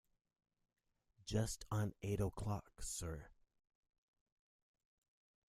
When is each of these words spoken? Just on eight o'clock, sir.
Just 1.25 1.63
on 1.69 1.93
eight 2.01 2.19
o'clock, 2.19 2.71
sir. 2.81 3.27